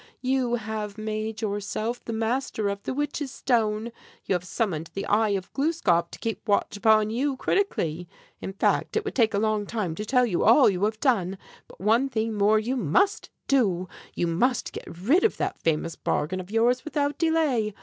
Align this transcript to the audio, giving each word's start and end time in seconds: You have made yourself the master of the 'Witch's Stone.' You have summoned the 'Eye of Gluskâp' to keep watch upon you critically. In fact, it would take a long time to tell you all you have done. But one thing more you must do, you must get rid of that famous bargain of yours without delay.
You 0.23 0.55
have 0.55 0.97
made 0.97 1.43
yourself 1.43 2.03
the 2.03 2.11
master 2.11 2.69
of 2.69 2.81
the 2.81 2.91
'Witch's 2.95 3.29
Stone.' 3.29 3.91
You 4.25 4.33
have 4.33 4.43
summoned 4.43 4.89
the 4.95 5.05
'Eye 5.05 5.35
of 5.37 5.53
Gluskâp' 5.53 6.09
to 6.09 6.17
keep 6.17 6.47
watch 6.47 6.75
upon 6.75 7.11
you 7.11 7.37
critically. 7.37 8.09
In 8.39 8.51
fact, 8.53 8.97
it 8.97 9.05
would 9.05 9.13
take 9.13 9.35
a 9.35 9.37
long 9.37 9.67
time 9.67 9.93
to 9.93 10.03
tell 10.03 10.25
you 10.25 10.43
all 10.43 10.71
you 10.71 10.85
have 10.85 10.99
done. 11.01 11.37
But 11.67 11.79
one 11.79 12.09
thing 12.09 12.33
more 12.33 12.57
you 12.57 12.75
must 12.75 13.29
do, 13.47 13.87
you 14.15 14.25
must 14.25 14.73
get 14.73 14.85
rid 14.87 15.23
of 15.23 15.37
that 15.37 15.61
famous 15.61 15.95
bargain 15.95 16.39
of 16.39 16.49
yours 16.49 16.83
without 16.83 17.19
delay. 17.19 17.75